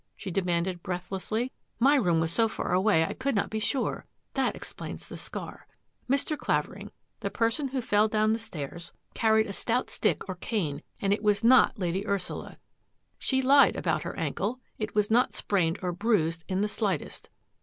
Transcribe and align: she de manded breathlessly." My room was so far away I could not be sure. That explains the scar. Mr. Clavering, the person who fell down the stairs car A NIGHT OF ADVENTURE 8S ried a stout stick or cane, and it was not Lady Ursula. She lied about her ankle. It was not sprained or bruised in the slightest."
she 0.15 0.31
de 0.31 0.41
manded 0.41 0.81
breathlessly." 0.81 1.51
My 1.87 1.93
room 1.93 2.19
was 2.19 2.31
so 2.31 2.47
far 2.47 2.73
away 2.73 3.03
I 3.05 3.13
could 3.13 3.35
not 3.35 3.51
be 3.51 3.59
sure. 3.59 4.07
That 4.33 4.55
explains 4.55 5.07
the 5.07 5.15
scar. 5.15 5.67
Mr. 6.09 6.35
Clavering, 6.35 6.89
the 7.19 7.29
person 7.29 7.67
who 7.67 7.81
fell 7.83 8.07
down 8.07 8.33
the 8.33 8.39
stairs 8.39 8.93
car 9.13 9.35
A 9.35 9.37
NIGHT 9.37 9.41
OF 9.41 9.41
ADVENTURE 9.41 9.43
8S 9.43 9.45
ried 9.45 9.49
a 9.51 9.53
stout 9.53 9.89
stick 9.91 10.27
or 10.29 10.35
cane, 10.37 10.81
and 11.01 11.13
it 11.13 11.21
was 11.21 11.43
not 11.43 11.77
Lady 11.77 12.07
Ursula. 12.07 12.57
She 13.19 13.43
lied 13.43 13.75
about 13.75 14.01
her 14.01 14.17
ankle. 14.17 14.59
It 14.79 14.95
was 14.95 15.11
not 15.11 15.35
sprained 15.35 15.77
or 15.83 15.91
bruised 15.91 16.45
in 16.47 16.61
the 16.61 16.67
slightest." 16.67 17.29